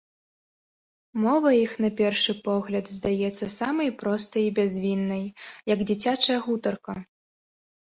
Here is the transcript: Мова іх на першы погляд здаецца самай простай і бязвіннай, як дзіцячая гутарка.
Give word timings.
Мова 1.25 1.49
іх 1.65 1.71
на 1.85 1.89
першы 1.99 2.35
погляд 2.47 2.85
здаецца 2.97 3.51
самай 3.59 3.93
простай 4.01 4.43
і 4.49 4.49
бязвіннай, 4.63 5.23
як 5.75 5.79
дзіцячая 5.93 6.39
гутарка. 6.49 6.93